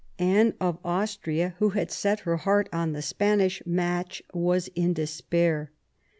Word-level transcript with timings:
Anne 0.17 0.55
of 0.59 0.79
Austria, 0.83 1.53
who 1.59 1.69
had 1.69 1.91
set 1.91 2.21
her 2.21 2.37
heart 2.37 2.67
on 2.73 2.91
the 2.93 3.03
Spanish 3.03 3.61
match, 3.67 4.23
was 4.33 4.67
in 4.69 4.93
despair. 4.93 5.69